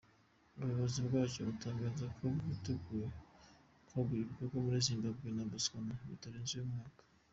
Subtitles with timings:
[0.55, 3.07] Ubuyobozi bwacyo butangaza ko bwiteguye
[3.87, 7.01] kwagurira ibikorwa muri Zimbabwe na Botswana bitarenze uyu mwaka.